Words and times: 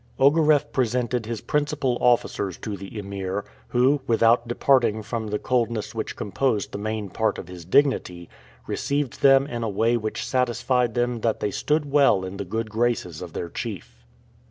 Ogareff 0.19 0.71
presented 0.71 1.27
his 1.27 1.41
principal 1.41 1.95
officers 2.01 2.57
to 2.57 2.75
the 2.75 2.97
Emir, 2.97 3.45
who, 3.67 4.01
without 4.07 4.47
departing 4.47 5.03
from 5.03 5.27
the 5.27 5.37
coldness 5.37 5.93
which 5.93 6.15
composed 6.15 6.71
the 6.71 6.79
main 6.79 7.07
part 7.07 7.37
of 7.37 7.47
his 7.47 7.65
dignity, 7.65 8.27
received 8.65 9.21
them 9.21 9.45
in 9.45 9.61
a 9.61 9.69
way 9.69 9.95
which 9.97 10.25
satisfied 10.25 10.95
them 10.95 11.19
that 11.19 11.39
they 11.39 11.51
stood 11.51 11.85
well 11.91 12.25
in 12.25 12.37
the 12.37 12.45
good 12.45 12.67
graces 12.67 13.21
of 13.21 13.33
their 13.33 13.49
chief. 13.49 14.03